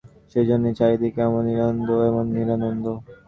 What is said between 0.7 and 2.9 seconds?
চারি দিকে এমন নিরানন্দ, এমন নিরানন্দ!